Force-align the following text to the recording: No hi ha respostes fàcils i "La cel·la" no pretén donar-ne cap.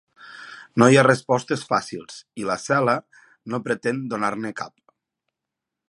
No 0.83 0.85
hi 0.93 0.97
ha 1.01 1.03
respostes 1.07 1.65
fàcils 1.73 2.17
i 2.43 2.47
"La 2.53 2.57
cel·la" 2.65 2.97
no 3.55 3.61
pretén 3.69 4.01
donar-ne 4.15 4.57
cap. 4.65 4.77